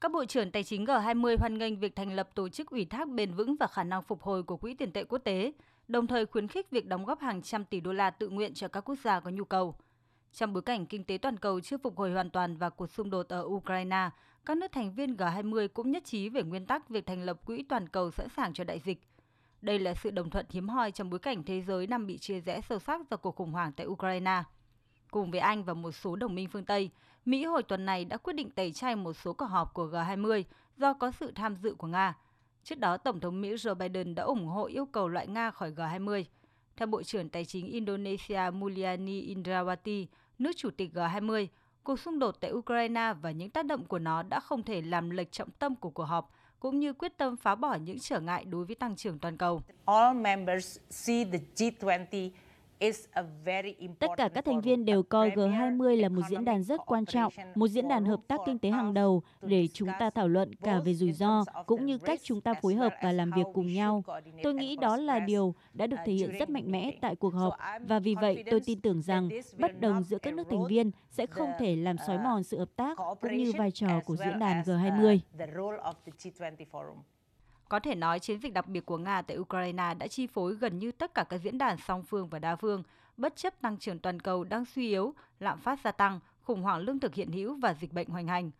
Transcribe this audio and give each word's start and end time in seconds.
Các 0.00 0.12
bộ 0.12 0.24
trưởng 0.24 0.50
tài 0.50 0.64
chính 0.64 0.84
G20 0.84 1.36
hoan 1.38 1.58
nghênh 1.58 1.76
việc 1.78 1.96
thành 1.96 2.12
lập 2.12 2.28
tổ 2.34 2.48
chức 2.48 2.70
ủy 2.70 2.84
thác 2.84 3.08
bền 3.08 3.34
vững 3.34 3.56
và 3.56 3.66
khả 3.66 3.84
năng 3.84 4.02
phục 4.02 4.22
hồi 4.22 4.42
của 4.42 4.56
Quỹ 4.56 4.74
tiền 4.74 4.92
tệ 4.92 5.04
quốc 5.04 5.18
tế, 5.18 5.52
đồng 5.88 6.06
thời 6.06 6.26
khuyến 6.26 6.48
khích 6.48 6.70
việc 6.70 6.86
đóng 6.86 7.04
góp 7.04 7.20
hàng 7.20 7.42
trăm 7.42 7.64
tỷ 7.64 7.80
đô 7.80 7.92
la 7.92 8.10
tự 8.10 8.28
nguyện 8.28 8.54
cho 8.54 8.68
các 8.68 8.80
quốc 8.80 8.98
gia 9.04 9.20
có 9.20 9.30
nhu 9.30 9.44
cầu. 9.44 9.74
Trong 10.32 10.52
bối 10.52 10.62
cảnh 10.62 10.86
kinh 10.86 11.04
tế 11.04 11.18
toàn 11.18 11.36
cầu 11.36 11.60
chưa 11.60 11.78
phục 11.78 11.98
hồi 11.98 12.12
hoàn 12.12 12.30
toàn 12.30 12.56
và 12.56 12.70
cuộc 12.70 12.86
xung 12.86 13.10
đột 13.10 13.28
ở 13.28 13.42
Ukraine, 13.46 14.10
các 14.46 14.56
nước 14.56 14.72
thành 14.72 14.94
viên 14.94 15.14
G20 15.14 15.68
cũng 15.68 15.90
nhất 15.90 16.04
trí 16.04 16.28
về 16.28 16.42
nguyên 16.42 16.66
tắc 16.66 16.88
việc 16.88 17.06
thành 17.06 17.22
lập 17.22 17.46
quỹ 17.46 17.62
toàn 17.62 17.88
cầu 17.88 18.10
sẵn 18.10 18.28
sàng 18.36 18.52
cho 18.52 18.64
đại 18.64 18.78
dịch. 18.78 19.02
Đây 19.62 19.78
là 19.78 19.94
sự 19.94 20.10
đồng 20.10 20.30
thuận 20.30 20.46
hiếm 20.50 20.68
hoi 20.68 20.90
trong 20.90 21.10
bối 21.10 21.18
cảnh 21.18 21.42
thế 21.44 21.60
giới 21.60 21.86
đang 21.86 22.06
bị 22.06 22.18
chia 22.18 22.40
rẽ 22.40 22.60
sâu 22.60 22.78
sắc 22.78 23.00
do 23.10 23.16
cuộc 23.16 23.36
khủng 23.36 23.52
hoảng 23.52 23.72
tại 23.72 23.86
Ukraine. 23.86 24.42
Cùng 25.10 25.30
với 25.30 25.40
Anh 25.40 25.64
và 25.64 25.74
một 25.74 25.92
số 25.92 26.16
đồng 26.16 26.34
minh 26.34 26.48
phương 26.48 26.64
Tây, 26.64 26.90
Mỹ 27.24 27.44
hồi 27.44 27.62
tuần 27.62 27.86
này 27.86 28.04
đã 28.04 28.16
quyết 28.16 28.32
định 28.32 28.50
tẩy 28.50 28.72
chay 28.72 28.96
một 28.96 29.12
số 29.12 29.32
cuộc 29.32 29.46
họp 29.46 29.74
của 29.74 29.86
G20 29.86 30.42
do 30.76 30.92
có 30.92 31.10
sự 31.10 31.32
tham 31.34 31.56
dự 31.56 31.74
của 31.74 31.86
Nga. 31.86 32.16
Trước 32.64 32.78
đó, 32.78 32.96
Tổng 32.96 33.20
thống 33.20 33.40
Mỹ 33.40 33.54
Joe 33.54 33.74
Biden 33.74 34.14
đã 34.14 34.22
ủng 34.22 34.46
hộ 34.46 34.64
yêu 34.66 34.86
cầu 34.86 35.08
loại 35.08 35.26
Nga 35.26 35.50
khỏi 35.50 35.72
G20. 35.72 36.24
Theo 36.76 36.86
Bộ 36.86 37.02
trưởng 37.02 37.28
Tài 37.28 37.44
chính 37.44 37.66
Indonesia 37.66 38.40
Mulyani 38.52 39.34
Indrawati, 39.34 40.06
nước 40.38 40.50
chủ 40.56 40.70
tịch 40.70 40.90
G20, 40.94 41.46
cuộc 41.82 42.00
xung 42.00 42.18
đột 42.18 42.40
tại 42.40 42.52
Ukraine 42.52 43.12
và 43.22 43.30
những 43.30 43.50
tác 43.50 43.66
động 43.66 43.84
của 43.84 43.98
nó 43.98 44.22
đã 44.22 44.40
không 44.40 44.62
thể 44.62 44.82
làm 44.82 45.10
lệch 45.10 45.32
trọng 45.32 45.50
tâm 45.50 45.74
của 45.74 45.90
cuộc 45.90 46.04
họp, 46.04 46.30
cũng 46.60 46.80
như 46.80 46.92
quyết 46.92 47.18
tâm 47.18 47.36
phá 47.36 47.54
bỏ 47.54 47.74
những 47.74 47.98
trở 47.98 48.20
ngại 48.20 48.44
đối 48.44 48.64
với 48.64 48.74
tăng 48.74 48.96
trưởng 48.96 49.18
toàn 49.18 49.36
cầu. 49.36 49.62
All 49.84 50.16
members 50.16 50.78
see 50.90 51.24
the 51.24 51.38
G20 51.56 52.30
Tất 53.98 54.10
cả 54.16 54.28
các 54.34 54.44
thành 54.44 54.60
viên 54.60 54.84
đều 54.84 55.02
coi 55.02 55.30
G20 55.30 56.00
là 56.00 56.08
một 56.08 56.22
diễn 56.28 56.44
đàn 56.44 56.62
rất 56.62 56.80
quan 56.86 57.06
trọng, 57.06 57.32
một 57.54 57.68
diễn 57.68 57.88
đàn 57.88 58.04
hợp 58.04 58.20
tác 58.28 58.40
kinh 58.46 58.58
tế 58.58 58.70
hàng 58.70 58.94
đầu 58.94 59.22
để 59.42 59.68
chúng 59.72 59.88
ta 59.98 60.10
thảo 60.10 60.28
luận 60.28 60.54
cả 60.54 60.80
về 60.84 60.94
rủi 60.94 61.12
ro 61.12 61.44
cũng 61.66 61.86
như 61.86 61.98
cách 61.98 62.20
chúng 62.22 62.40
ta 62.40 62.54
phối 62.54 62.74
hợp 62.74 62.94
và 63.02 63.12
làm 63.12 63.30
việc 63.36 63.46
cùng 63.54 63.72
nhau. 63.72 64.04
Tôi 64.42 64.54
nghĩ 64.54 64.76
đó 64.76 64.96
là 64.96 65.18
điều 65.18 65.54
đã 65.72 65.86
được 65.86 65.96
thể 66.06 66.12
hiện 66.12 66.38
rất 66.38 66.50
mạnh 66.50 66.72
mẽ 66.72 66.90
tại 67.00 67.16
cuộc 67.16 67.34
họp 67.34 67.54
và 67.80 67.98
vì 67.98 68.14
vậy 68.14 68.44
tôi 68.50 68.60
tin 68.60 68.80
tưởng 68.80 69.02
rằng 69.02 69.28
bất 69.58 69.80
đồng 69.80 70.02
giữa 70.02 70.18
các 70.18 70.34
nước 70.34 70.46
thành 70.50 70.66
viên 70.66 70.90
sẽ 71.10 71.26
không 71.26 71.50
thể 71.58 71.76
làm 71.76 71.96
xói 72.06 72.18
mòn 72.18 72.42
sự 72.42 72.58
hợp 72.58 72.70
tác 72.76 72.98
cũng 73.20 73.36
như 73.36 73.52
vai 73.58 73.70
trò 73.70 74.00
của 74.06 74.16
diễn 74.16 74.38
đàn 74.38 74.62
G20. 74.62 75.18
Có 77.70 77.80
thể 77.80 77.94
nói 77.94 78.20
chiến 78.20 78.38
dịch 78.38 78.52
đặc 78.52 78.68
biệt 78.68 78.86
của 78.86 78.98
Nga 78.98 79.22
tại 79.22 79.38
Ukraine 79.38 79.94
đã 79.98 80.06
chi 80.06 80.26
phối 80.26 80.54
gần 80.54 80.78
như 80.78 80.92
tất 80.92 81.14
cả 81.14 81.24
các 81.28 81.38
diễn 81.38 81.58
đàn 81.58 81.76
song 81.78 82.02
phương 82.02 82.28
và 82.28 82.38
đa 82.38 82.56
phương, 82.56 82.82
bất 83.16 83.36
chấp 83.36 83.60
tăng 83.60 83.76
trưởng 83.76 83.98
toàn 83.98 84.20
cầu 84.20 84.44
đang 84.44 84.64
suy 84.64 84.88
yếu, 84.88 85.14
lạm 85.40 85.58
phát 85.58 85.78
gia 85.84 85.92
tăng, 85.92 86.20
khủng 86.42 86.62
hoảng 86.62 86.80
lương 86.80 87.00
thực 87.00 87.14
hiện 87.14 87.32
hữu 87.32 87.54
và 87.54 87.74
dịch 87.74 87.92
bệnh 87.92 88.08
hoành 88.08 88.26
hành. 88.26 88.50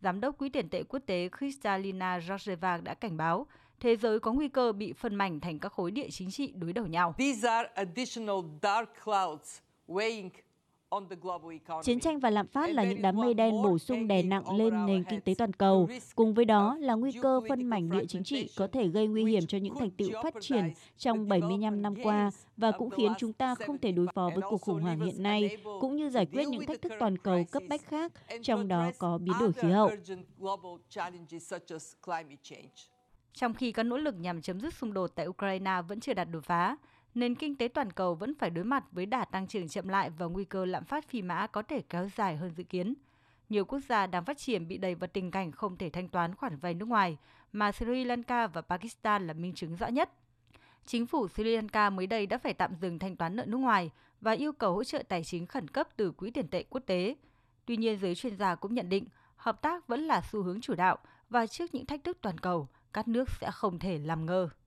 Giám 0.00 0.20
đốc 0.20 0.38
Quỹ 0.38 0.48
tiền 0.48 0.68
tệ 0.68 0.82
quốc 0.82 0.98
tế 1.06 1.28
Kristalina 1.38 2.18
Georgieva 2.28 2.76
đã 2.76 2.94
cảnh 2.94 3.16
báo 3.16 3.46
thế 3.80 3.96
giới 3.96 4.20
có 4.20 4.32
nguy 4.32 4.48
cơ 4.48 4.72
bị 4.72 4.92
phân 4.92 5.14
mảnh 5.14 5.40
thành 5.40 5.58
các 5.58 5.72
khối 5.72 5.90
địa 5.90 6.08
chính 6.10 6.30
trị 6.30 6.52
đối 6.56 6.72
đầu 6.72 6.86
nhau. 6.86 7.14
These 7.18 7.48
are 7.48 7.68
additional 7.74 8.38
dark 8.62 8.88
clouds 9.04 9.58
weighing 9.88 10.30
Chiến 11.82 12.00
tranh 12.00 12.18
và 12.18 12.30
lạm 12.30 12.46
phát 12.46 12.70
là 12.70 12.84
những 12.84 13.02
đám 13.02 13.16
mây 13.16 13.34
đen 13.34 13.62
bổ 13.62 13.78
sung 13.78 14.08
đè 14.08 14.22
nặng 14.22 14.56
lên 14.56 14.86
nền 14.86 15.04
kinh 15.04 15.20
tế 15.20 15.34
toàn 15.38 15.52
cầu. 15.52 15.88
Cùng 16.14 16.34
với 16.34 16.44
đó 16.44 16.76
là 16.80 16.94
nguy 16.94 17.12
cơ 17.22 17.40
phân 17.48 17.66
mảnh 17.66 17.90
địa 17.90 18.04
chính 18.08 18.24
trị 18.24 18.48
có 18.56 18.66
thể 18.72 18.88
gây 18.88 19.06
nguy 19.06 19.24
hiểm 19.24 19.46
cho 19.46 19.58
những 19.58 19.74
thành 19.78 19.90
tựu 19.90 20.08
phát 20.22 20.34
triển 20.40 20.72
trong 20.98 21.28
75 21.28 21.82
năm 21.82 21.94
qua 22.02 22.30
và 22.56 22.70
cũng 22.70 22.90
khiến 22.90 23.12
chúng 23.18 23.32
ta 23.32 23.54
không 23.54 23.78
thể 23.78 23.92
đối 23.92 24.06
phó 24.14 24.30
với 24.34 24.42
cuộc 24.50 24.60
khủng 24.60 24.80
hoảng 24.80 25.00
hiện 25.00 25.22
nay, 25.22 25.56
cũng 25.80 25.96
như 25.96 26.10
giải 26.10 26.26
quyết 26.26 26.48
những 26.48 26.66
thách 26.66 26.82
thức 26.82 26.92
toàn 26.98 27.18
cầu 27.18 27.44
cấp 27.50 27.62
bách 27.68 27.84
khác, 27.84 28.12
trong 28.42 28.68
đó 28.68 28.90
có 28.98 29.18
biến 29.18 29.34
đổi 29.40 29.52
khí 29.52 29.68
hậu. 29.68 29.90
Trong 33.32 33.54
khi 33.54 33.72
các 33.72 33.82
nỗ 33.82 33.96
lực 33.96 34.14
nhằm 34.20 34.42
chấm 34.42 34.60
dứt 34.60 34.74
xung 34.74 34.92
đột 34.92 35.10
tại 35.14 35.26
Ukraine 35.26 35.82
vẫn 35.88 36.00
chưa 36.00 36.14
đạt 36.14 36.28
đột 36.30 36.44
phá, 36.44 36.76
nền 37.14 37.34
kinh 37.34 37.56
tế 37.56 37.68
toàn 37.68 37.92
cầu 37.92 38.14
vẫn 38.14 38.34
phải 38.34 38.50
đối 38.50 38.64
mặt 38.64 38.84
với 38.92 39.06
đà 39.06 39.24
tăng 39.24 39.46
trưởng 39.46 39.68
chậm 39.68 39.88
lại 39.88 40.10
và 40.10 40.26
nguy 40.26 40.44
cơ 40.44 40.64
lạm 40.64 40.84
phát 40.84 41.08
phi 41.08 41.22
mã 41.22 41.46
có 41.46 41.62
thể 41.62 41.82
kéo 41.82 42.08
dài 42.16 42.36
hơn 42.36 42.50
dự 42.56 42.64
kiến. 42.64 42.94
Nhiều 43.48 43.64
quốc 43.64 43.80
gia 43.88 44.06
đang 44.06 44.24
phát 44.24 44.38
triển 44.38 44.68
bị 44.68 44.78
đầy 44.78 44.94
vào 44.94 45.08
tình 45.12 45.30
cảnh 45.30 45.52
không 45.52 45.76
thể 45.76 45.90
thanh 45.90 46.08
toán 46.08 46.34
khoản 46.34 46.56
vay 46.56 46.74
nước 46.74 46.88
ngoài, 46.88 47.16
mà 47.52 47.72
Sri 47.72 48.04
Lanka 48.04 48.46
và 48.46 48.60
Pakistan 48.60 49.26
là 49.26 49.32
minh 49.32 49.54
chứng 49.54 49.76
rõ 49.76 49.86
nhất. 49.86 50.10
Chính 50.86 51.06
phủ 51.06 51.28
Sri 51.28 51.44
Lanka 51.44 51.90
mới 51.90 52.06
đây 52.06 52.26
đã 52.26 52.38
phải 52.38 52.54
tạm 52.54 52.74
dừng 52.74 52.98
thanh 52.98 53.16
toán 53.16 53.36
nợ 53.36 53.44
nước 53.46 53.58
ngoài 53.58 53.90
và 54.20 54.32
yêu 54.32 54.52
cầu 54.52 54.74
hỗ 54.74 54.84
trợ 54.84 55.02
tài 55.08 55.24
chính 55.24 55.46
khẩn 55.46 55.68
cấp 55.68 55.88
từ 55.96 56.10
Quỹ 56.10 56.30
tiền 56.30 56.48
tệ 56.48 56.62
quốc 56.62 56.80
tế. 56.86 57.16
Tuy 57.64 57.76
nhiên, 57.76 57.98
giới 57.98 58.14
chuyên 58.14 58.36
gia 58.36 58.54
cũng 58.54 58.74
nhận 58.74 58.88
định 58.88 59.04
hợp 59.36 59.62
tác 59.62 59.88
vẫn 59.88 60.00
là 60.00 60.22
xu 60.32 60.42
hướng 60.42 60.60
chủ 60.60 60.74
đạo 60.74 60.98
và 61.30 61.46
trước 61.46 61.74
những 61.74 61.86
thách 61.86 62.04
thức 62.04 62.18
toàn 62.20 62.38
cầu, 62.38 62.68
các 62.92 63.08
nước 63.08 63.28
sẽ 63.40 63.50
không 63.52 63.78
thể 63.78 63.98
làm 63.98 64.26
ngơ. 64.26 64.48